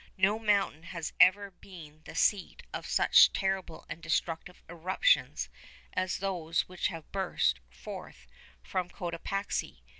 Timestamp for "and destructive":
3.87-4.63